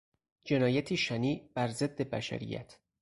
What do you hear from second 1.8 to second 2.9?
بشریت